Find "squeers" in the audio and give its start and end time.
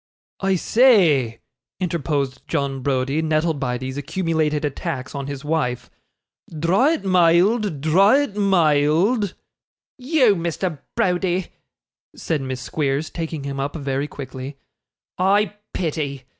12.61-13.11